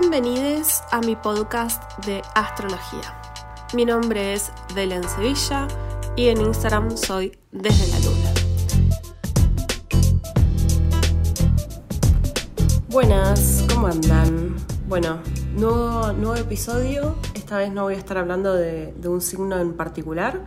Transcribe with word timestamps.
Bienvenidos 0.00 0.82
a 0.90 1.00
mi 1.02 1.14
podcast 1.14 2.04
de 2.04 2.20
astrología. 2.34 3.14
Mi 3.74 3.84
nombre 3.84 4.32
es 4.32 4.50
Belén 4.74 5.08
Sevilla 5.08 5.68
y 6.16 6.26
en 6.26 6.40
Instagram 6.40 6.96
soy 6.96 7.38
Desde 7.52 7.86
la 7.92 8.00
Luna. 8.00 8.30
Buenas, 12.88 13.64
¿cómo 13.72 13.86
andan? 13.86 14.56
Bueno, 14.88 15.20
nuevo, 15.54 16.12
nuevo 16.12 16.34
episodio. 16.34 17.14
Esta 17.34 17.58
vez 17.58 17.70
no 17.70 17.84
voy 17.84 17.94
a 17.94 17.98
estar 17.98 18.18
hablando 18.18 18.52
de, 18.52 18.92
un 19.04 19.20
signo 19.20 19.60
en 19.60 19.74
particular, 19.74 20.44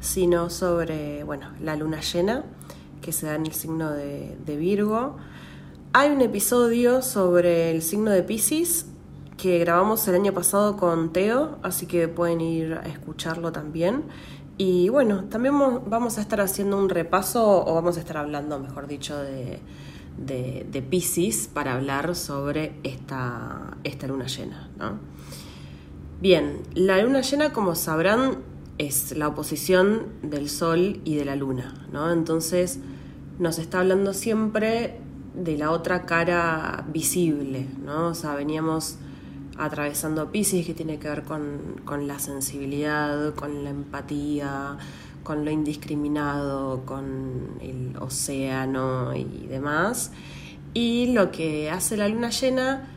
sino 0.00 0.50
sobre, 0.50 1.24
bueno, 1.24 1.54
la 1.62 1.74
luna 1.74 2.02
llena 2.02 2.44
que 3.00 3.12
se 3.12 3.24
da 3.24 3.36
en 3.36 3.46
el 3.46 3.54
signo 3.54 3.92
de, 3.92 4.36
de 4.44 4.56
Virgo. 4.58 5.16
Hay 5.94 6.10
un 6.10 6.20
episodio 6.20 7.00
sobre 7.00 7.70
el 7.72 7.80
signo 7.80 8.10
de 8.10 8.22
Pisces 8.22 8.89
que 9.40 9.58
grabamos 9.58 10.06
el 10.08 10.14
año 10.16 10.32
pasado 10.32 10.76
con 10.76 11.12
Teo, 11.12 11.58
así 11.62 11.86
que 11.86 12.08
pueden 12.08 12.40
ir 12.40 12.74
a 12.74 12.86
escucharlo 12.86 13.52
también. 13.52 14.04
Y 14.58 14.90
bueno, 14.90 15.24
también 15.24 15.54
vamos 15.86 16.18
a 16.18 16.20
estar 16.20 16.40
haciendo 16.40 16.76
un 16.76 16.90
repaso, 16.90 17.64
o 17.64 17.74
vamos 17.74 17.96
a 17.96 18.00
estar 18.00 18.18
hablando, 18.18 18.58
mejor 18.58 18.86
dicho, 18.86 19.16
de, 19.16 19.60
de, 20.18 20.82
Pisces 20.82 21.48
para 21.48 21.74
hablar 21.74 22.14
sobre 22.14 22.74
esta, 22.82 23.78
esta 23.84 24.06
luna 24.06 24.26
llena. 24.26 24.68
Bien, 26.20 26.62
la 26.74 27.00
luna 27.02 27.22
llena, 27.22 27.52
como 27.54 27.74
sabrán, 27.74 28.38
es 28.76 29.16
la 29.16 29.28
oposición 29.28 30.06
del 30.22 30.50
Sol 30.50 31.00
y 31.04 31.16
de 31.16 31.24
la 31.24 31.36
Luna, 31.36 31.86
¿no? 31.92 32.12
Entonces 32.12 32.78
nos 33.38 33.58
está 33.58 33.80
hablando 33.80 34.12
siempre 34.12 35.00
de 35.34 35.56
la 35.56 35.70
otra 35.70 36.04
cara 36.04 36.84
visible, 36.92 37.68
¿no? 37.82 38.08
O 38.08 38.14
sea, 38.14 38.34
veníamos 38.34 38.98
atravesando 39.58 40.30
Pisces 40.30 40.66
que 40.66 40.74
tiene 40.74 40.98
que 40.98 41.08
ver 41.08 41.22
con, 41.24 42.06
la 42.06 42.18
sensibilidad, 42.18 43.34
con 43.34 43.64
la 43.64 43.70
empatía, 43.70 44.78
con 45.22 45.44
lo 45.44 45.50
indiscriminado, 45.50 46.84
con 46.84 47.58
el 47.60 47.96
océano 47.98 49.14
y 49.14 49.46
demás. 49.48 50.12
Y 50.72 51.12
lo 51.12 51.30
que 51.30 51.70
hace 51.70 51.96
la 51.96 52.08
luna 52.08 52.30
llena 52.30 52.88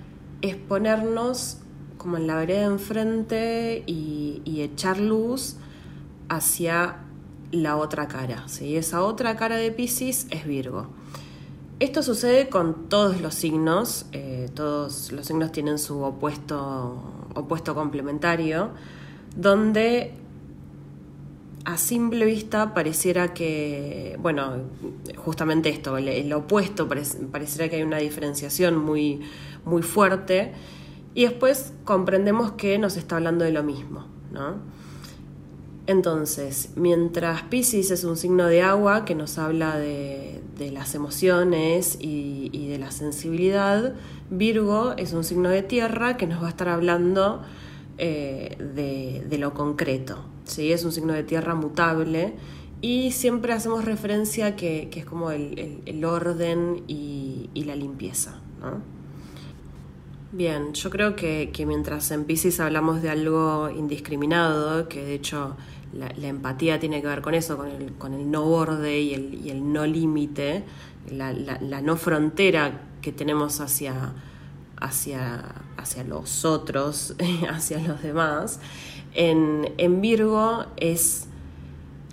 es 0.41 0.55
ponernos 0.55 1.57
como 1.97 2.17
en 2.17 2.27
la 2.27 2.35
vereda 2.35 2.65
enfrente 2.65 3.83
y, 3.87 4.41
y 4.45 4.61
echar 4.61 4.99
luz 4.99 5.57
hacia 6.29 6.97
la 7.51 7.77
otra 7.77 8.07
cara. 8.07 8.47
¿sí? 8.47 8.75
Esa 8.75 9.03
otra 9.03 9.35
cara 9.37 9.57
de 9.57 9.71
Pisces 9.71 10.27
es 10.29 10.45
Virgo. 10.45 10.87
Esto 11.83 12.01
sucede 12.01 12.47
con 12.47 12.87
todos 12.87 13.19
los 13.19 13.35
signos, 13.35 14.05
eh, 14.13 14.49
todos 14.53 15.11
los 15.11 15.25
signos 15.25 15.51
tienen 15.51 15.77
su 15.77 16.01
opuesto, 16.01 17.03
opuesto 17.35 17.75
complementario, 17.75 18.69
donde 19.35 20.13
a 21.65 21.77
simple 21.77 22.25
vista 22.25 22.73
pareciera 22.73 23.33
que, 23.33 24.17
bueno, 24.21 24.59
justamente 25.17 25.67
esto, 25.67 25.97
el, 25.97 26.31
opuesto, 26.31 26.87
pareciera 26.87 27.67
que 27.67 27.75
hay 27.75 27.83
una 27.83 27.97
diferenciación 27.97 28.77
muy, 28.77 29.19
muy 29.65 29.81
fuerte, 29.81 30.53
y 31.13 31.23
después 31.23 31.73
comprendemos 31.83 32.53
que 32.53 32.77
nos 32.77 32.95
está 32.95 33.17
hablando 33.17 33.43
de 33.43 33.51
lo 33.51 33.61
mismo, 33.61 34.05
¿no? 34.31 34.55
Entonces, 35.85 36.69
mientras 36.75 37.43
Pisces 37.43 37.91
es 37.91 38.05
un 38.05 38.15
signo 38.15 38.45
de 38.45 38.61
agua 38.61 39.03
que 39.03 39.15
nos 39.15 39.37
habla 39.37 39.77
de, 39.77 40.41
las 40.71 40.95
emociones 40.95 41.97
y, 41.99 42.67
de 42.69 42.77
la 42.79 42.91
sensibilidad, 42.91 43.93
Virgo 44.29 44.93
es 44.95 45.11
un 45.11 45.25
signo 45.25 45.49
de 45.49 45.61
tierra 45.61 46.15
que 46.15 46.25
nos 46.25 46.41
va 46.41 46.47
a 46.47 46.49
estar 46.51 46.69
hablando 46.69 47.41
eh, 47.97 48.55
de, 49.29 49.37
lo 49.37 49.53
concreto. 49.53 50.23
¿sí? 50.45 50.71
Es 50.71 50.85
un 50.85 50.93
signo 50.93 51.11
de 51.11 51.23
tierra 51.23 51.53
mutable 51.53 52.33
y 52.79 53.11
siempre 53.11 53.51
hacemos 53.51 53.83
referencia 53.83 54.55
que, 54.55 54.87
que 54.89 55.01
es 55.01 55.05
como 55.05 55.31
el, 55.31 56.05
orden 56.05 56.83
y, 56.87 57.49
la 57.65 57.75
limpieza. 57.75 58.39
Bien, 60.35 60.73
yo 60.73 60.89
creo 60.89 61.15
que, 61.15 61.51
mientras 61.67 62.09
en 62.09 62.25
Pisces 62.25 62.59
hablamos 62.59 63.03
de 63.03 63.11
algo 63.11 63.69
indiscriminado, 63.69 64.89
que 64.89 65.05
de 65.05 65.13
hecho 65.13 65.55
la, 65.93 66.07
empatía 66.27 66.79
tiene 66.79 67.01
que 67.01 67.07
ver 67.07 67.21
con 67.21 67.35
eso, 67.35 67.55
con 67.55 67.69
el, 67.69 67.93
con 67.93 68.15
el 68.15 68.31
no 68.31 68.41
borde 68.41 68.99
y 68.99 69.13
el, 69.13 69.35
y 69.45 69.51
el 69.51 69.71
no 69.71 69.85
límite, 69.85 70.63
la, 71.11 71.31
la, 71.33 71.81
no 71.81 71.97
frontera 71.97 72.81
que 73.03 73.11
tenemos 73.11 73.59
hacia, 73.59 74.13
hacia, 74.77 75.43
hacia 75.77 76.03
los 76.03 76.45
otros, 76.45 77.13
hacia 77.51 77.77
los 77.87 78.01
demás. 78.01 78.59
En, 79.13 79.71
en 79.77 80.01
Virgo 80.01 80.65
es 80.77 81.27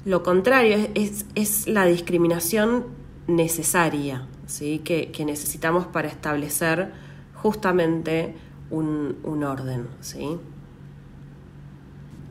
lo 0.04 0.22
contrario, 0.22 0.90
es, 0.94 1.24
es 1.34 1.66
la 1.66 1.86
discriminación 1.86 2.84
necesaria 3.28 4.26
¿sí? 4.46 4.80
que, 4.84 5.10
que, 5.10 5.24
necesitamos 5.24 5.86
para 5.86 6.08
establecer 6.08 6.92
justamente 7.42 8.34
un, 8.70 9.18
un 9.24 9.44
orden. 9.44 9.88
¿sí? 10.00 10.38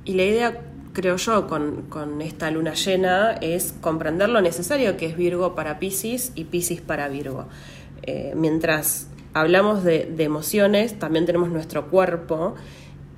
Y 0.05 0.13
la 0.13 0.23
idea 0.23 0.61
creo 0.93 1.17
yo, 1.17 1.47
con, 1.47 2.21
esta 2.21 2.51
luna 2.51 2.73
llena 2.73 3.31
es 3.33 3.73
comprender 3.79 4.29
lo 4.29 4.41
necesario 4.41 4.97
que 4.97 5.05
es 5.05 5.15
Virgo 5.15 5.55
para 5.55 5.79
Pisces 5.79 6.31
y 6.35 6.45
Pisces 6.45 6.81
para 6.81 7.07
Virgo. 7.07 7.45
Eh, 8.03 8.33
mientras 8.35 9.07
hablamos 9.33 9.83
de, 9.83 10.13
emociones, 10.17 10.97
también 10.99 11.25
tenemos 11.25 11.49
nuestro 11.49 11.89
cuerpo 11.89 12.55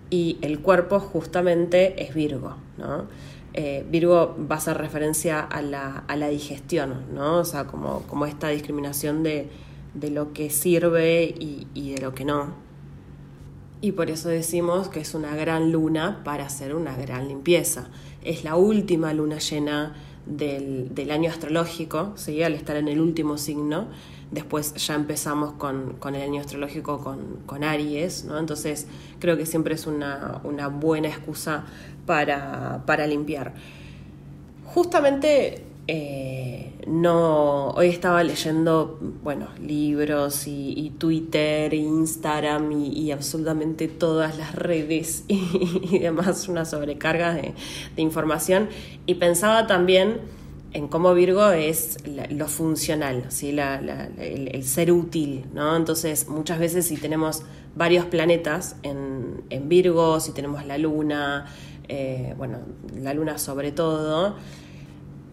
y 0.09 0.37
el 0.41 0.59
cuerpo 0.59 0.99
justamente 0.99 2.03
es 2.03 2.13
Virgo, 2.13 2.57
¿no? 2.77 3.05
Eh, 3.53 3.85
Virgo 3.89 4.35
va 4.49 4.55
a 4.55 4.57
hacer 4.59 4.77
referencia 4.77 5.41
a 5.41 5.61
la, 5.61 6.03
a 6.07 6.15
la 6.15 6.29
digestión, 6.29 7.13
¿no? 7.13 7.39
O 7.39 7.45
sea, 7.45 7.65
como, 7.65 8.03
como 8.03 8.25
esta 8.25 8.49
discriminación 8.49 9.23
de, 9.23 9.49
lo 9.93 10.33
que 10.33 10.49
sirve 10.49 11.35
y, 11.37 11.67
y 11.73 11.91
de 11.91 12.01
lo 12.01 12.13
que 12.13 12.25
no 12.25 12.71
y 13.81 13.93
por 13.93 14.11
eso 14.11 14.29
decimos 14.29 14.89
que 14.89 14.99
es 14.99 15.15
una 15.15 15.35
gran 15.35 15.71
luna 15.71 16.21
para 16.23 16.45
hacer 16.45 16.75
una 16.75 16.95
gran 16.95 17.27
limpieza. 17.27 17.87
Es 18.23 18.43
la 18.43 18.55
última 18.55 19.11
luna 19.11 19.39
llena 19.39 19.95
del, 20.27 21.09
año 21.11 21.31
astrológico, 21.31 22.13
¿sí? 22.15 22.43
al 22.43 22.53
estar 22.53 22.75
en 22.75 22.87
el 22.87 23.01
último 23.01 23.39
signo. 23.39 23.87
Después 24.29 24.75
ya 24.75 24.93
empezamos 24.93 25.53
con, 25.53 25.97
el 26.05 26.21
año 26.21 26.41
astrológico 26.41 27.03
con, 27.45 27.63
Aries, 27.63 28.23
¿no? 28.25 28.37
entonces 28.37 28.87
creo 29.19 29.35
que 29.35 29.47
siempre 29.47 29.73
es 29.73 29.87
una, 29.87 30.41
buena 30.79 31.07
excusa 31.07 31.65
para, 32.05 32.83
para 32.85 33.07
limpiar. 33.07 33.55
Justamente 34.63 35.65
eh, 35.87 36.71
no, 36.87 37.69
hoy 37.71 37.89
estaba 37.89 38.23
leyendo, 38.23 38.97
bueno, 39.23 39.47
libros 39.59 40.47
y, 40.47 40.93
Twitter, 40.97 41.73
e 41.73 41.77
Instagram 41.77 42.71
y, 42.71 43.11
absolutamente 43.11 43.87
todas 43.87 44.37
las 44.37 44.55
redes 44.55 45.23
y, 45.27 45.99
demás, 45.99 46.47
una 46.47 46.65
sobrecarga 46.65 47.33
de, 47.33 47.53
información 47.97 48.69
y 49.05 49.15
pensaba 49.15 49.67
también 49.67 50.21
en 50.73 50.87
cómo 50.87 51.13
Virgo 51.13 51.49
es 51.51 51.97
lo 52.29 52.47
funcional, 52.47 53.25
¿sí? 53.29 53.49
el, 53.49 54.63
ser 54.63 54.91
útil, 54.91 55.45
¿no? 55.53 55.75
Entonces, 55.75 56.29
muchas 56.29 56.59
veces 56.59 56.87
si 56.87 56.95
tenemos 56.95 57.43
varios 57.75 58.05
planetas 58.05 58.77
en, 58.83 59.67
Virgo, 59.67 60.19
si 60.19 60.31
tenemos 60.31 60.65
la 60.65 60.77
luna, 60.77 61.45
eh, 61.87 62.33
bueno, 62.37 62.59
la 62.95 63.13
luna 63.13 63.37
sobre 63.37 63.71
todo, 63.71 64.35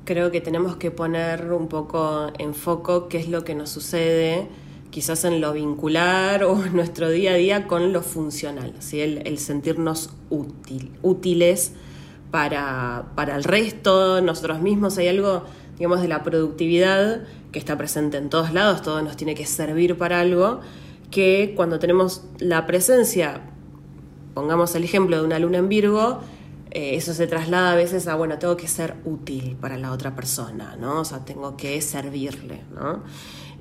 creo 0.08 0.30
que 0.30 0.40
tenemos 0.40 0.76
que 0.76 0.90
poner 0.90 1.52
un 1.52 1.68
poco 1.68 2.28
en 2.38 2.54
foco 2.54 3.08
qué 3.08 3.18
es 3.18 3.28
lo 3.28 3.44
que 3.44 3.54
nos 3.54 3.68
sucede, 3.68 4.48
quizás 4.88 5.26
en 5.26 5.42
lo 5.42 5.52
vincular 5.52 6.44
o 6.44 6.64
en 6.64 6.74
nuestro 6.74 7.10
día 7.10 7.32
a 7.32 7.34
día 7.34 7.66
con 7.66 7.92
lo 7.92 8.00
funcional, 8.00 8.72
¿sí? 8.78 9.02
el, 9.02 9.36
sentirnos 9.36 10.14
útil, 10.30 10.92
útiles 11.02 11.72
para, 12.30 13.04
para 13.16 13.36
el 13.36 13.44
resto, 13.44 14.22
nosotros 14.22 14.62
mismos. 14.62 14.96
Hay 14.96 15.08
algo, 15.08 15.42
digamos, 15.76 16.00
de 16.00 16.08
la 16.08 16.22
productividad 16.22 17.24
que 17.52 17.58
está 17.58 17.76
presente 17.76 18.16
en 18.16 18.30
todos 18.30 18.54
lados, 18.54 18.80
todo 18.80 19.02
nos 19.02 19.14
tiene 19.14 19.34
que 19.34 19.44
servir 19.44 19.98
para 19.98 20.20
algo, 20.20 20.60
que 21.10 21.52
cuando 21.54 21.78
tenemos 21.78 22.22
la 22.38 22.66
presencia, 22.66 23.42
pongamos 24.32 24.74
el 24.74 24.84
ejemplo 24.84 25.18
de 25.18 25.26
una 25.26 25.38
luna 25.38 25.58
en 25.58 25.68
Virgo, 25.68 26.20
eh, 26.70 26.96
eso 26.96 27.14
se 27.14 27.26
traslada 27.26 27.72
a 27.72 27.74
veces 27.76 28.08
a, 28.08 28.14
bueno, 28.14 28.38
tengo 28.38 28.56
que 28.56 28.68
ser 28.68 28.96
útil 29.04 29.56
para 29.60 29.78
la 29.78 29.92
otra 29.92 30.14
persona, 30.14 30.76
¿no? 30.76 31.00
O 31.00 31.04
sea, 31.04 31.24
tengo 31.24 31.56
que 31.56 31.80
servirle, 31.80 32.62
¿no? 32.74 33.02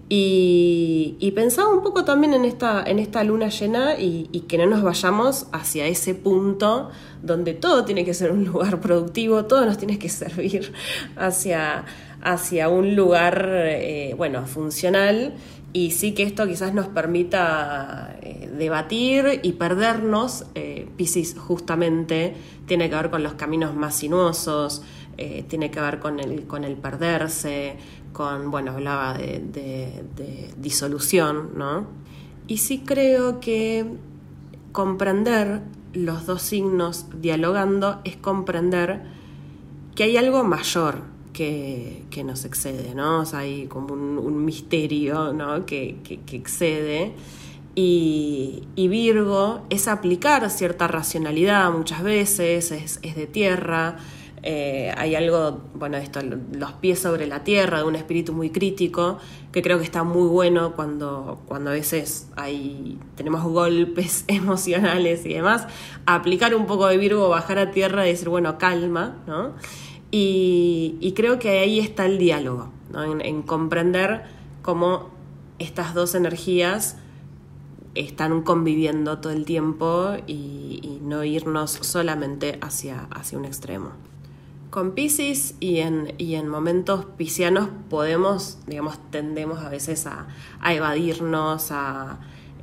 Y, 0.09 1.31
pensaba 1.35 1.69
un 1.69 1.83
poco 1.83 2.05
también 2.05 2.33
en 2.33 2.45
esta, 2.45 2.83
en 2.83 2.97
esta 2.97 3.23
luna 3.23 3.49
llena 3.49 3.99
y, 3.99 4.45
que 4.47 4.57
no 4.57 4.65
nos 4.65 4.81
vayamos 4.81 5.47
hacia 5.51 5.85
ese 5.85 6.15
punto 6.15 6.89
donde 7.21 7.53
todo 7.53 7.83
tiene 7.83 8.05
que 8.05 8.13
ser 8.13 8.31
un 8.31 8.45
lugar 8.45 8.79
productivo, 8.79 9.45
todo 9.45 9.65
nos 9.65 9.77
tiene 9.77 9.99
que 9.99 10.09
servir 10.09 10.71
hacia, 11.17 11.85
hacia 12.21 12.69
un 12.69 12.95
lugar, 12.95 13.49
eh, 13.49 14.13
bueno, 14.17 14.47
funcional 14.47 15.35
y 15.77 15.91
sí 15.91 16.13
que 16.13 16.23
esto 16.23 16.47
quizás 16.47 16.73
nos 16.73 16.87
permita 16.87 18.17
eh, 18.23 18.51
debatir 18.57 19.41
y 19.43 19.51
perdernos. 19.51 20.47
Eh, 20.55 20.89
justamente 21.37 22.33
tiene 22.65 22.89
que 22.89 22.95
ver 22.95 23.11
con 23.11 23.21
los 23.21 23.35
caminos 23.35 23.75
más 23.75 23.93
sinuosos, 23.93 24.81
eh, 25.19 25.45
tiene 25.47 25.69
que 25.69 25.79
ver 25.79 25.99
con 25.99 26.19
el, 26.19 26.47
con 26.47 26.63
el 26.63 26.77
perderse, 26.77 27.77
con, 28.11 28.49
bueno, 28.49 28.71
hablaba 28.71 29.19
de 29.19 30.01
disolución, 30.57 31.51
¿no? 31.55 31.85
Y 32.47 32.57
sí 32.57 32.81
creo 32.83 33.39
que 33.39 33.85
comprender 34.71 35.61
los 35.93 36.25
dos 36.25 36.41
signos 36.41 37.05
dialogando 37.21 38.01
es 38.03 38.17
comprender 38.17 39.03
que 39.93 40.05
hay 40.05 40.17
algo 40.17 40.43
mayor 40.43 41.16
que, 41.37 42.23
nos 42.23 42.45
excede, 42.45 42.95
¿no? 42.95 43.19
O 43.19 43.25
sea, 43.25 43.39
hay 43.39 43.67
como 43.67 43.93
un, 43.93 44.43
misterio, 44.43 45.33
¿no? 45.33 45.65
Que, 45.65 45.97
excede. 46.31 47.13
Y, 47.75 48.63
Virgo 48.75 49.61
es 49.69 49.87
aplicar 49.87 50.49
cierta 50.49 50.87
racionalidad 50.87 51.71
muchas 51.71 52.01
veces, 52.01 52.71
es, 52.71 53.01
de 53.01 53.27
tierra, 53.27 53.97
eh, 54.41 54.91
hay 54.97 55.13
algo, 55.13 55.61
bueno, 55.75 55.97
esto, 55.97 56.21
los 56.21 56.71
pies 56.73 56.99
sobre 56.99 57.27
la 57.27 57.43
tierra, 57.43 57.79
de 57.79 57.83
un 57.83 57.95
espíritu 57.95 58.33
muy 58.33 58.49
crítico, 58.49 59.19
que 59.51 59.61
creo 59.61 59.77
que 59.77 59.83
está 59.83 60.03
muy 60.03 60.27
bueno 60.27 60.73
cuando, 60.75 61.41
cuando 61.47 61.69
a 61.69 61.73
veces 61.73 62.29
hay, 62.35 62.97
tenemos 63.15 63.43
golpes 63.43 64.25
emocionales 64.27 65.23
y 65.25 65.35
demás, 65.35 65.67
aplicar 66.07 66.55
un 66.55 66.65
poco 66.65 66.87
de 66.87 66.97
Virgo, 66.97 67.29
bajar 67.29 67.59
a 67.59 67.69
tierra 67.69 68.07
y 68.07 68.11
decir, 68.11 68.29
bueno, 68.29 68.57
calma, 68.57 69.17
¿no? 69.27 69.53
Y, 70.11 71.13
creo 71.15 71.39
que 71.39 71.59
ahí 71.59 71.79
está 71.79 72.05
el 72.05 72.17
diálogo, 72.17 72.71
en, 72.95 73.41
comprender 73.41 74.23
cómo 74.61 75.09
estas 75.59 75.93
dos 75.93 76.15
energías 76.15 76.97
están 77.95 78.43
conviviendo 78.43 79.17
todo 79.19 79.33
el 79.33 79.45
tiempo 79.45 80.15
y, 80.25 80.99
no 81.01 81.23
irnos 81.23 81.71
solamente 81.71 82.57
hacia, 82.61 83.07
hacia 83.11 83.37
un 83.37 83.45
extremo. 83.45 83.91
Con 84.69 84.91
Pisces 84.91 85.55
y 85.61 85.77
en, 85.77 86.13
y 86.17 86.35
en 86.35 86.49
momentos 86.49 87.05
piscianos 87.17 87.69
podemos, 87.89 88.59
digamos, 88.67 88.99
tendemos 89.11 89.59
a 89.59 89.69
veces 89.69 90.05
a, 90.05 90.27
evadirnos, 90.73 91.71
a... 91.71 92.19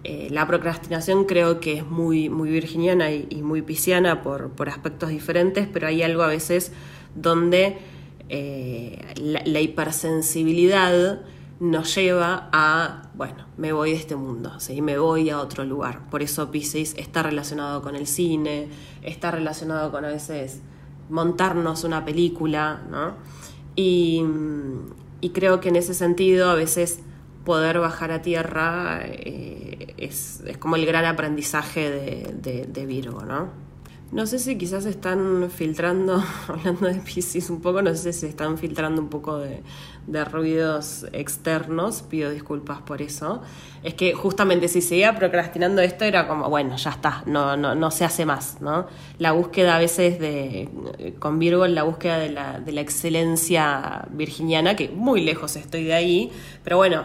Eh, 0.07 0.29
la 0.31 0.47
procrastinación 0.47 1.25
creo 1.25 1.61
que 1.61 1.79
es 1.79 1.87
muy, 1.87 2.29
muy 2.29 2.51
virginiana 2.51 3.11
y, 3.11 3.41
muy 3.43 3.63
pisciana 3.63 4.23
por, 4.23 4.51
por 4.51 4.69
aspectos 4.69 5.09
diferentes, 5.09 5.67
pero 5.67 5.87
hay 5.87 6.03
algo 6.03 6.23
a 6.23 6.27
veces 6.27 6.73
donde 7.15 7.79
eh, 8.29 9.15
la, 9.17 9.61
hipersensibilidad 9.61 11.21
nos 11.61 11.95
lleva 11.95 12.49
a, 12.53 13.11
bueno, 13.15 13.47
me 13.57 13.73
voy 13.73 13.91
de 13.91 13.97
este 13.97 14.17
mundo, 14.17 14.59
¿sí? 14.61 14.83
me 14.83 14.99
voy 14.99 15.31
a 15.31 15.39
otro 15.39 15.65
lugar. 15.65 16.09
Por 16.11 16.23
eso 16.23 16.51
Pisces 16.51 16.95
está 16.97 17.23
relacionado 17.23 17.83
con 17.83 17.97
el 17.97 18.07
cine, 18.07 18.69
está 19.03 19.31
relacionado 19.31 19.91
con 19.91 20.05
a 20.05 20.09
veces 20.09 20.61
montarnos 21.11 21.85
una 21.85 22.05
película, 22.05 22.83
¿no? 22.91 23.15
Y, 23.77 24.25
creo 25.33 25.61
que 25.61 25.71
en 25.71 25.77
ese 25.77 25.95
sentido 25.95 26.51
a 26.51 26.55
veces 26.55 27.01
poder 27.45 27.79
bajar 27.79 28.13
a 28.13 28.21
tierra 28.21 29.01
eh, 29.05 29.95
es, 29.97 30.43
como 30.59 30.77
el 30.77 30.85
gran 30.87 31.07
aprendizaje 31.07 31.91
de, 31.91 32.67
de 32.67 32.87
Virgo, 32.87 33.23
¿no? 33.23 33.65
No 34.15 34.29
sé 34.29 34.39
si 34.39 34.57
quizás 34.57 34.87
están 34.87 35.51
filtrando, 35.51 36.23
hablando 36.49 36.87
de 36.87 36.95
Pisces 37.01 37.51
un 37.51 37.61
poco, 37.61 37.83
no 37.83 37.93
sé 37.97 38.13
si 38.13 38.27
están 38.27 38.59
filtrando 38.59 39.03
un 39.03 39.09
poco 39.09 39.39
de, 39.39 39.61
ruidos 40.27 41.05
externos, 41.13 42.03
pido 42.03 42.31
disculpas 42.31 42.81
por 42.83 43.03
eso. 43.03 43.43
Es 43.83 43.95
que 43.95 44.15
justamente 44.15 44.69
si 44.69 44.83
seguía 44.83 45.17
procrastinando 45.17 45.83
esto 45.83 46.05
era 46.05 46.29
como, 46.29 46.49
bueno, 46.49 46.77
ya 46.77 46.91
está, 46.91 47.25
no, 47.27 47.57
no, 47.57 47.75
no 47.75 47.91
se 47.91 48.05
hace 48.05 48.25
más, 48.25 48.61
¿no? 48.61 48.87
La 49.19 49.33
búsqueda 49.33 49.75
a 49.75 49.79
veces 49.81 50.21
de, 50.21 50.69
con 51.19 51.41
Virgo, 51.41 51.67
la 51.67 51.83
búsqueda 51.83 52.19
de 52.19 52.31
la, 52.31 52.61
de 52.61 52.71
la 52.71 52.83
excelencia 52.83 54.07
virginiana, 54.13 54.77
que 54.77 54.91
muy 54.91 55.25
lejos 55.25 55.57
estoy 55.57 55.83
de 55.83 55.95
ahí, 55.95 56.31
pero 56.63 56.77
bueno, 56.77 57.05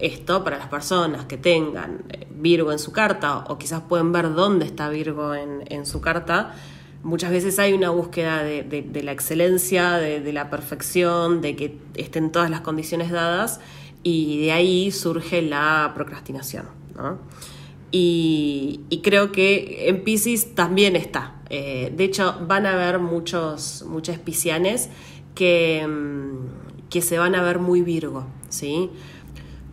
esto 0.00 0.44
para 0.44 0.58
las 0.58 0.68
personas 0.68 1.24
que 1.24 1.36
tengan 1.36 2.04
eh, 2.08 2.26
Virgo 2.30 2.72
en 2.72 2.78
su 2.78 2.92
carta 2.92 3.44
o 3.48 3.58
quizás 3.58 3.82
pueden 3.82 4.12
ver 4.12 4.32
dónde 4.34 4.64
está 4.64 4.88
Virgo 4.88 5.34
en, 5.34 5.86
su 5.86 6.00
carta, 6.00 6.54
muchas 7.02 7.30
veces 7.30 7.58
hay 7.58 7.72
una 7.72 7.90
búsqueda 7.90 8.42
de, 8.42 9.00
la 9.02 9.12
excelencia, 9.12 9.94
de, 9.94 10.32
la 10.32 10.50
perfección, 10.50 11.40
de 11.40 11.56
que 11.56 11.78
estén 11.94 12.30
todas 12.30 12.50
las 12.50 12.60
condiciones 12.60 13.10
dadas 13.10 13.60
y 14.02 14.40
de 14.42 14.52
ahí 14.52 14.90
surge 14.92 15.42
la 15.42 15.92
procrastinación. 15.94 16.66
Y, 17.90 19.00
creo 19.02 19.32
que 19.32 19.88
en 19.88 20.04
Pisces 20.04 20.54
también 20.54 20.96
está. 20.96 21.40
Eh, 21.50 21.92
de 21.96 22.04
hecho, 22.04 22.36
van 22.46 22.66
a 22.66 22.74
haber 22.74 22.98
muchos, 22.98 23.84
muchos 23.88 24.18
piscianes 24.18 24.90
que, 25.34 25.86
mm, 25.86 26.88
que 26.90 27.00
se 27.00 27.18
van 27.18 27.34
a 27.34 27.42
ver 27.42 27.58
muy 27.58 27.82
Virgo, 27.82 28.26
¿sí? 28.48 28.90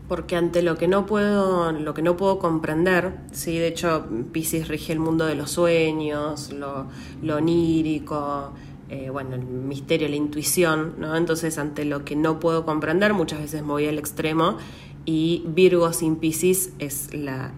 Porque 0.07 0.36
ante 0.36 0.62
lo 0.62 0.78
que 0.78 0.88
no 0.88 1.06
puedo, 1.06 1.72
lo 1.72 1.94
que 1.94 2.02
no 2.02 2.16
puedo 2.16 2.38
comprender, 2.38 3.18
sí, 3.31 3.57
de 3.57 3.68
hecho 3.68 4.06
Pisces 4.31 4.68
rige 4.68 4.94
el 4.94 5.00
mundo 5.00 5.25
de 5.25 5.36
los 5.36 5.52
sueños, 5.52 6.52
lo, 6.54 6.88
onírico, 7.36 8.52
eh, 8.90 9.10
bueno, 9.10 9.36
el 9.36 9.44
misterio, 9.44 10.07
la 10.07 10.16
intuición, 10.16 10.94
¿no? 11.00 11.16
Entonces 11.16 11.57
ante 11.57 11.86
lo 11.86 12.06
que 12.06 12.16
no 12.16 12.40
puedo 12.40 12.66
comprender, 12.66 13.13
muchas 13.13 13.40
veces 13.40 13.63
me 13.63 13.69
voy 13.69 13.88
al 13.88 13.98
extremo 13.98 14.57
y 15.06 15.44
Virgo 15.48 15.92
sin 15.94 16.18
Pisces 16.18 16.74
es 16.80 17.13
la, 17.13 17.51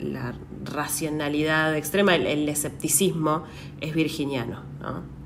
racionalidad 0.64 1.76
extrema, 1.76 2.16
el, 2.16 2.48
escepticismo 2.50 3.44
es 3.82 3.94
virginiano, 3.94 4.62
¿no? 4.82 5.18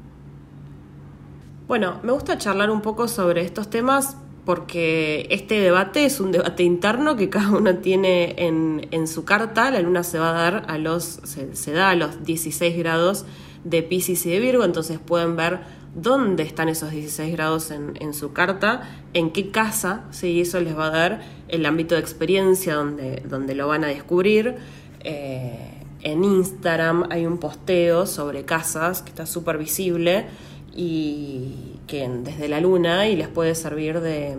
Bueno, 1.68 2.00
me 2.04 2.12
gusta 2.12 2.38
charlar 2.38 2.70
un 2.70 2.82
poco 2.82 3.08
sobre 3.08 3.42
estos 3.42 3.70
temas 3.70 4.18
porque 4.46 5.28
este 5.30 5.60
debate 5.60 6.06
es 6.06 6.20
un 6.20 6.32
debate 6.32 6.64
interno 6.64 7.16
que 7.16 7.30
cada 7.30 7.52
uno 7.52 7.78
tiene 7.78 8.36
en, 8.38 9.08
su 9.08 9.24
carta. 9.24 9.72
La 9.72 9.82
luna 9.82 10.04
se 10.04 10.20
va 10.20 10.32
a 10.32 10.34
dar 10.34 10.66
a 10.68 10.78
los, 10.78 11.20
se, 11.24 11.72
da 11.72 11.90
a 11.90 11.96
los 11.96 12.24
16 12.24 12.78
grados 12.78 13.26
de 13.64 13.84
Pisces 13.84 14.26
y 14.26 14.32
de 14.32 14.40
Virgo, 14.40 14.64
entonces 14.64 14.98
pueden 15.00 15.36
ver 15.36 15.60
dónde 15.94 16.44
están 16.44 16.70
esos 16.70 16.92
16 16.92 17.32
grados 17.34 17.70
en, 17.70 18.14
su 18.14 18.34
carta, 18.34 18.90
en 19.14 19.32
qué 19.32 19.52
casa, 19.52 20.06
¿sí? 20.10 20.42
eso 20.42 20.60
les 20.60 20.76
va 20.76 20.88
a 20.88 20.90
dar 20.90 21.22
el 21.48 21.66
ámbito 21.66 21.96
de 21.96 22.02
experiencia 22.02 22.76
donde, 22.76 23.22
donde 23.28 23.54
lo 23.54 23.68
van 23.68 23.84
a 23.84 23.88
descubrir. 23.88 24.56
Eh, 25.04 25.72
en 26.02 26.24
Instagram 26.24 27.08
hay 27.12 27.28
un 27.28 27.38
posteo 27.38 28.08
sobre 28.08 28.46
casas 28.46 29.04
que 29.04 29.10
está 29.10 29.28
súper 29.28 29.60
visible 29.60 30.26
y 30.76 31.80
que 31.88 32.08
desde 32.08 32.48
la 32.48 32.60
luna 32.62 33.08
y 33.08 33.16
les 33.16 33.28
puede 33.28 33.56
servir 33.56 34.00
de, 34.00 34.38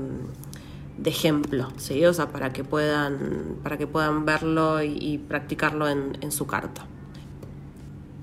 ejemplo, 1.04 1.68
¿sí? 1.76 2.02
para 2.32 2.52
que 2.52 2.64
puedan, 2.64 3.56
para 3.62 3.76
que 3.76 3.86
puedan 3.86 4.24
verlo 4.24 4.82
y, 4.82 5.18
practicarlo 5.18 5.88
en, 5.88 6.32
su 6.32 6.46
carta. 6.46 6.86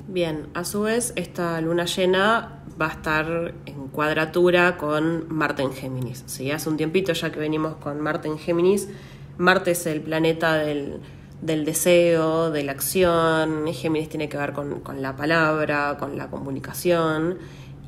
Bien, 0.08 0.48
a 0.56 0.64
su 0.64 0.82
vez, 0.82 1.14
esta 1.16 1.62
luna 1.62 1.86
llena 1.86 2.64
va 2.82 2.88
a 2.88 2.92
estar 2.94 3.54
en 3.66 3.88
cuadratura 3.90 4.78
con 4.78 5.26
Marte 5.30 5.62
en 5.62 5.74
Géminis. 5.74 6.24
¿sí? 6.26 6.50
Hace 6.50 6.70
un 6.70 6.78
tiempito 6.78 7.14
ya 7.14 7.32
que 7.32 7.40
venimos 7.40 7.76
con 7.76 8.02
Marte 8.02 8.28
en 8.28 8.40
Géminis. 8.40 8.88
Marte 9.38 9.72
es 9.72 9.86
el 9.86 10.02
planeta 10.02 10.56
del, 10.56 11.02
deseo, 11.42 12.50
de 12.50 12.64
la 12.64 12.72
acción. 12.72 13.68
Géminis 13.72 14.10
tiene 14.10 14.30
que 14.30 14.38
ver 14.38 14.54
con, 14.54 14.80
con 14.80 15.02
la 15.04 15.16
palabra, 15.16 15.98
con 16.00 16.18
la 16.18 16.30
comunicación 16.32 17.38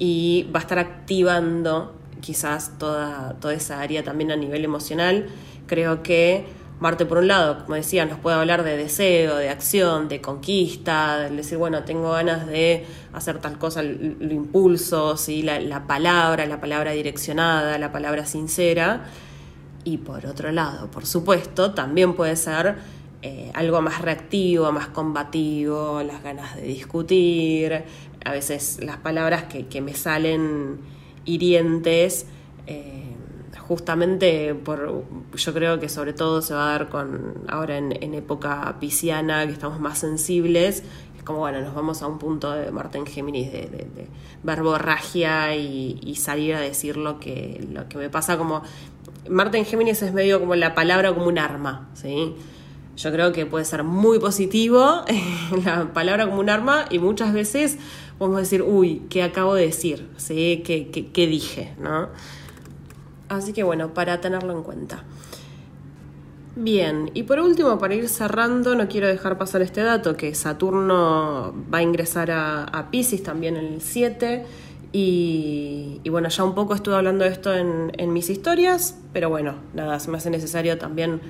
y 0.03 0.50
va 0.51 0.58
a 0.58 0.63
estar 0.63 0.79
activando 0.79 1.93
quizás 2.22 2.79
toda, 2.79 3.36
toda 3.39 3.53
esa 3.53 3.81
área 3.81 4.03
también 4.03 4.31
a 4.31 4.36
nivel 4.36 4.65
emocional. 4.65 5.27
Creo 5.67 6.01
que 6.01 6.43
Marte, 6.79 7.05
por 7.05 7.20
un 7.20 7.27
lado, 7.27 7.65
como 7.65 7.75
decía, 7.75 8.03
nos 8.08 8.17
puede 8.17 8.38
hablar 8.38 8.63
de 8.63 8.77
deseo, 8.77 9.36
de 9.36 9.50
acción, 9.50 10.08
de 10.08 10.20
conquista, 10.20 11.20
de 11.20 11.29
decir, 11.29 11.60
bueno, 11.60 11.84
tengo 11.84 12.13
ganas 12.13 12.48
de 12.48 12.88
hacer 13.13 13.38
tal 13.38 13.60
cosa, 13.60 13.84
lo 13.84 14.34
impulso, 14.34 15.15
¿sí? 15.17 15.43
la, 15.43 15.86
palabra, 15.86 16.48
la 16.48 16.60
palabra 16.60 16.93
direccionada, 16.93 17.77
la 17.77 17.91
palabra 17.91 18.25
sincera. 18.25 19.05
Y 19.84 19.98
por 19.98 20.25
otro 20.25 20.51
lado, 20.51 20.89
por 20.89 21.05
supuesto, 21.05 21.75
también 21.75 22.15
puede 22.15 22.36
ser 22.36 22.77
eh, 23.22 23.51
algo 23.53 23.79
más 23.84 24.01
reactivo, 24.01 24.72
más 24.72 24.88
combativo, 24.88 26.01
las 26.01 26.24
ganas 26.24 26.55
de 26.55 26.63
discutir, 26.63 27.84
a 28.25 28.31
veces 28.31 28.79
las 28.81 28.97
palabras 28.97 29.45
que, 29.45 29.81
me 29.81 29.93
salen 29.93 30.79
hirientes, 31.25 32.25
eh, 32.67 33.01
justamente 33.67 34.53
por, 34.53 35.05
yo 35.33 35.53
creo 35.53 35.79
que 35.79 35.89
sobre 35.89 36.13
todo 36.13 36.41
se 36.41 36.53
va 36.53 36.67
a 36.67 36.71
dar 36.71 36.89
con 36.89 37.43
ahora 37.47 37.77
en, 37.77 38.13
época 38.13 38.77
pisciana, 38.79 39.45
que 39.45 39.53
estamos 39.53 39.79
más 39.79 39.97
sensibles, 39.97 40.83
es 41.17 41.23
como, 41.23 41.39
bueno, 41.39 41.61
nos 41.61 41.73
vamos 41.73 42.01
a 42.01 42.07
un 42.07 42.17
punto 42.17 42.51
de 42.51 42.71
Marte 42.71 42.97
en 42.97 43.05
Géminis 43.05 43.51
de, 43.51 43.67
de, 43.67 44.07
verborragia 44.43 45.55
y, 45.55 46.15
salir 46.15 46.55
a 46.55 46.59
decir 46.59 46.97
lo 46.97 47.19
que, 47.19 47.65
lo 47.71 47.87
que 47.87 47.97
me 47.97 48.09
pasa 48.09 48.37
como 48.37 48.63
Marte 49.29 49.57
en 49.57 49.65
Géminis 49.65 50.01
es 50.01 50.13
medio 50.13 50.39
como 50.39 50.55
la 50.55 50.75
palabra 50.75 51.13
como 51.13 51.27
un 51.27 51.37
arma, 51.37 51.89
¿sí? 51.93 52.35
Yo 52.97 53.11
creo 53.11 53.31
que 53.31 53.45
puede 53.45 53.65
ser 53.65 53.83
muy 53.83 54.19
positivo 54.19 55.03
la 55.63 55.93
palabra 55.93 56.25
como 56.25 56.39
un 56.39 56.49
arma 56.49 56.85
y 56.89 56.99
muchas 56.99 57.33
veces 57.33 57.77
podemos 58.21 58.41
decir, 58.41 58.61
uy, 58.61 59.01
¿qué 59.09 59.23
acabo 59.23 59.55
de 59.55 59.65
decir? 59.65 60.07
¿Sí? 60.17 60.61
¿Qué, 60.63 61.09
qué 61.11 61.25
dije? 61.25 61.73
¿no? 61.79 62.09
Así 63.29 63.51
que 63.51 63.63
bueno, 63.63 63.95
para 63.95 64.21
tenerlo 64.21 64.55
en 64.55 64.61
cuenta. 64.61 65.03
Bien, 66.55 67.09
y 67.15 67.23
por 67.23 67.39
último, 67.39 67.79
para 67.79 67.95
ir 67.95 68.07
cerrando, 68.07 68.75
no 68.75 68.87
quiero 68.87 69.07
dejar 69.07 69.39
pasar 69.39 69.63
este 69.63 69.81
dato, 69.81 70.17
que 70.17 70.35
Saturno 70.35 71.51
va 71.73 71.79
a 71.79 71.81
ingresar 71.81 72.29
a, 72.29 72.65
a 72.65 72.91
Pisces 72.91 73.23
también 73.23 73.57
el 73.57 73.81
7, 73.81 74.45
y, 74.93 75.99
bueno, 76.07 76.29
ya 76.29 76.43
un 76.43 76.53
poco 76.53 76.75
estuve 76.75 76.97
hablando 76.97 77.23
de 77.23 77.31
esto 77.31 77.55
en, 77.55 77.91
en 77.97 78.13
mis 78.13 78.29
historias, 78.29 78.99
pero 79.13 79.29
bueno, 79.29 79.55
nada, 79.73 79.99
se 79.99 80.11
me 80.11 80.17
hace 80.17 80.29
necesario 80.29 80.77
también 80.77 81.21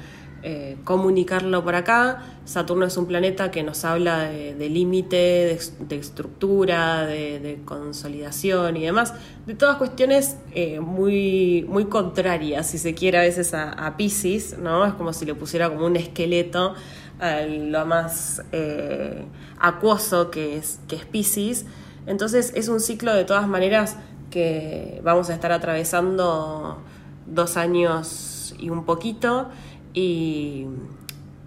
eh, 0.43 0.77
comunicarlo 0.83 1.63
por 1.63 1.75
acá. 1.75 2.23
Saturno 2.45 2.85
es 2.85 2.97
un 2.97 3.05
planeta 3.05 3.51
que 3.51 3.61
nos 3.61 3.85
habla 3.85 4.23
de, 4.23 4.69
límite, 4.69 5.59
de, 5.79 5.95
estructura, 5.95 7.05
de, 7.05 7.61
consolidación 7.63 8.75
y 8.77 8.83
demás, 8.83 9.13
de 9.45 9.53
todas 9.53 9.77
cuestiones 9.77 10.37
eh, 10.53 10.79
muy, 10.79 11.65
muy 11.69 11.85
contrarias, 11.85 12.67
si 12.67 12.79
se 12.79 12.95
quiere, 12.95 13.19
a 13.19 13.21
veces 13.21 13.53
a, 13.53 13.95
Pisces, 13.97 14.57
¿no? 14.57 14.85
Es 14.85 14.93
como 14.93 15.13
si 15.13 15.25
le 15.25 15.35
pusiera 15.35 15.69
como 15.69 15.85
un 15.85 15.95
esqueleto 15.95 16.73
a 17.19 17.41
lo 17.41 17.85
más 17.85 18.41
eh, 18.51 19.23
acuoso 19.59 20.31
que 20.31 20.57
es, 20.57 20.79
que 20.87 20.95
es 20.95 21.05
Pisces. 21.05 21.65
Entonces 22.07 22.51
es 22.55 22.67
un 22.67 22.79
ciclo 22.79 23.13
de 23.13 23.25
todas 23.25 23.47
maneras 23.47 23.95
que 24.31 25.01
vamos 25.03 25.29
a 25.29 25.33
estar 25.35 25.51
atravesando 25.51 26.79
dos 27.27 27.57
años 27.57 28.55
y 28.57 28.69
un 28.69 28.85
poquito 28.85 29.49
y 29.93 30.67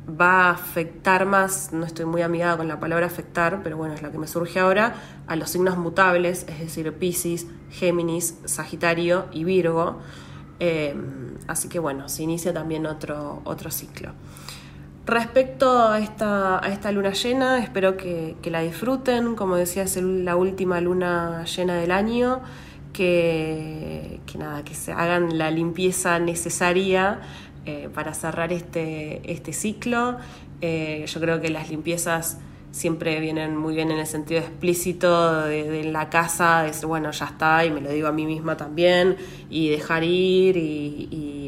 va 0.09 0.49
a 0.49 0.51
afectar 0.51 1.27
más, 1.27 1.73
no 1.73 1.87
estoy 1.87 2.05
muy 2.05 2.23
amigada 2.23 2.57
con 2.57 2.69
la 2.69 2.79
palabra 2.79 3.07
afectar, 3.07 3.63
pero 3.63 3.77
bueno, 3.77 3.95
es 3.95 4.03
la 4.03 4.11
que 4.11 4.19
me 4.19 4.27
surge 4.27 4.61
ahora, 4.61 4.95
a 5.27 5.37
los 5.37 5.51
signos 5.51 5.79
mutables, 5.79 6.45
es 6.49 6.59
decir, 6.61 6.93
Pisces, 6.93 7.47
Géminis, 7.71 8.39
Sagitario 8.45 9.27
y 9.33 9.45
Virgo. 9.45 9.99
Eh, 10.61 10.95
así 11.47 11.69
que 11.69 11.79
bueno, 11.79 12.09
se 12.09 12.23
inicia 12.23 12.53
también 12.53 12.87
otro, 12.87 13.41
otro 13.45 13.71
ciclo. 13.71 14.13
Respecto 15.07 15.87
a 15.87 16.01
esta, 16.01 16.65
a 16.65 16.69
esta 16.69 16.91
luna 16.91 17.13
llena, 17.13 17.59
espero 17.59 17.97
que, 17.97 18.37
la 18.45 18.61
disfruten. 18.61 19.35
Como 19.37 19.57
decía, 19.57 19.83
es 19.83 19.97
la 20.01 20.37
última 20.37 20.81
luna 20.81 21.45
llena 21.45 21.77
del 21.77 21.91
año. 21.91 22.41
Que, 22.95 24.21
que 24.25 24.39
nada, 24.39 24.63
que 24.63 24.73
se 24.73 24.93
hagan 24.93 25.37
la 25.37 25.51
limpieza 25.51 26.21
necesaria 26.21 27.21
eh, 27.67 27.89
para 27.93 28.15
cerrar 28.15 28.53
este, 28.53 29.21
este 29.31 29.53
ciclo. 29.53 30.17
Eh, 30.61 31.05
yo 31.07 31.21
creo 31.21 31.41
que 31.41 31.51
las 31.51 31.71
limpiezas 31.71 32.39
siempre 32.75 33.21
vienen 33.21 33.57
muy 33.57 33.75
bien 33.75 33.93
en 33.93 34.01
el 34.01 34.07
sentido 34.07 34.41
explícito 34.41 35.43
de, 35.43 35.85
la 35.85 36.11
casa, 36.11 36.63
de 36.63 36.69
decir, 36.69 36.87
bueno, 36.87 37.13
ya 37.13 37.27
está, 37.27 37.65
y 37.65 37.71
me 37.71 37.81
lo 37.81 37.91
digo 37.91 38.09
a 38.09 38.13
mí 38.13 38.27
misma 38.27 38.57
también, 38.57 39.17
y 39.49 39.69
dejar 39.69 40.03
ir, 40.03 40.57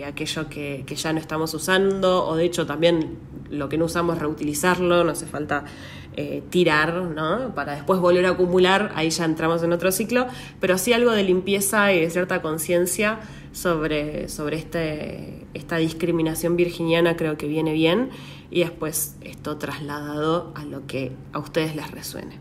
aquello 0.02 0.48
que, 0.48 0.84
que, 0.86 0.96
ya 0.96 1.12
no 1.12 1.18
estamos 1.18 1.54
usando, 1.54 2.26
o 2.26 2.36
de 2.36 2.44
hecho 2.44 2.66
también 2.66 3.18
lo 3.50 3.68
que 3.68 3.78
no 3.78 3.86
usamos 3.86 4.18
reutilizarlo, 4.18 5.04
no 5.04 5.12
hace 5.12 5.26
falta 5.26 5.64
eh, 6.18 6.42
tirar, 6.48 6.94
¿no? 6.94 7.54
Para 7.54 7.74
después 7.74 8.00
volver 8.00 8.24
a 8.24 8.30
acumular, 8.30 8.90
ahí 8.94 9.10
ya 9.10 9.26
entramos 9.26 9.62
en 9.62 9.74
otro 9.74 9.92
ciclo, 9.92 10.26
pero 10.60 10.78
sí 10.78 10.94
algo 10.94 11.10
de 11.10 11.22
limpieza 11.22 11.92
y 11.92 12.00
de 12.00 12.08
cierta 12.08 12.40
conciencia 12.40 13.20
sobre, 13.52 14.30
sobre 14.30 14.56
este, 14.56 15.46
esta 15.52 15.76
discriminación 15.76 16.56
virginiana 16.56 17.16
creo 17.16 17.36
que 17.36 17.48
viene 17.48 17.74
bien 17.74 18.08
y 18.50 18.60
después 18.60 19.16
esto 19.20 19.58
trasladado 19.58 20.52
a 20.54 20.64
lo 20.64 20.86
que 20.86 21.12
a 21.34 21.38
ustedes 21.38 21.76
les 21.76 21.90
resuene. 21.90 22.38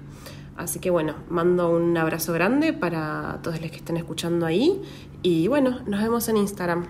Así 0.55 0.79
que 0.79 0.89
bueno, 0.89 1.15
mando 1.29 1.69
un 1.69 1.97
abrazo 1.97 2.31
grande 2.31 2.71
para 2.71 3.39
todos 3.43 3.59
los 3.59 3.71
que 3.71 3.77
estén 3.77 3.97
escuchando 3.97 4.45
ahí 4.45 4.81
y 5.21 5.49
bueno, 5.49 5.81
nos 5.85 6.01
vemos 6.01 6.29
en 6.29 6.37
Instagram. 6.37 6.85